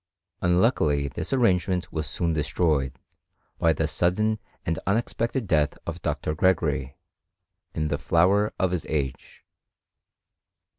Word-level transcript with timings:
Unluckily 0.41 1.09
this 1.09 1.31
ar 1.31 1.37
rangement 1.37 1.91
was 1.93 2.07
soon 2.09 2.33
destroyed, 2.33 2.97
by 3.59 3.71
the 3.71 3.87
sudden 3.87 4.39
and 4.65 4.79
unexpected 4.87 5.45
death 5.45 5.77
of 5.85 6.01
Dr. 6.01 6.33
Gregory, 6.33 6.97
in 7.75 7.89
the 7.89 7.99
flower 7.99 8.51
of 8.57 8.71
his 8.71 8.87
age. 8.89 9.43